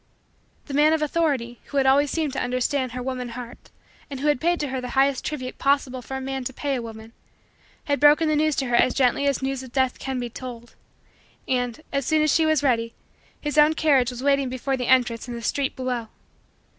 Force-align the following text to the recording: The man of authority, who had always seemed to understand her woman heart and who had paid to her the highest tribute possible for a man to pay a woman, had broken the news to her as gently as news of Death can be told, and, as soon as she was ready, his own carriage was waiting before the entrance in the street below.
The 0.65 0.73
man 0.73 0.93
of 0.93 1.03
authority, 1.03 1.59
who 1.65 1.77
had 1.77 1.85
always 1.85 2.09
seemed 2.09 2.33
to 2.33 2.41
understand 2.41 2.93
her 2.93 3.03
woman 3.03 3.29
heart 3.29 3.69
and 4.09 4.19
who 4.19 4.29
had 4.29 4.41
paid 4.41 4.59
to 4.61 4.69
her 4.69 4.81
the 4.81 4.89
highest 4.97 5.23
tribute 5.23 5.59
possible 5.59 6.01
for 6.01 6.17
a 6.17 6.19
man 6.19 6.43
to 6.45 6.51
pay 6.53 6.73
a 6.73 6.81
woman, 6.81 7.13
had 7.83 7.99
broken 7.99 8.27
the 8.27 8.35
news 8.35 8.55
to 8.55 8.65
her 8.65 8.75
as 8.75 8.95
gently 8.95 9.27
as 9.27 9.43
news 9.43 9.61
of 9.61 9.71
Death 9.71 9.99
can 9.99 10.19
be 10.19 10.27
told, 10.27 10.73
and, 11.47 11.81
as 11.93 12.07
soon 12.07 12.23
as 12.23 12.33
she 12.33 12.47
was 12.47 12.63
ready, 12.63 12.95
his 13.39 13.59
own 13.59 13.75
carriage 13.75 14.09
was 14.09 14.23
waiting 14.23 14.49
before 14.49 14.75
the 14.75 14.87
entrance 14.87 15.27
in 15.27 15.35
the 15.35 15.41
street 15.43 15.75
below. 15.75 16.07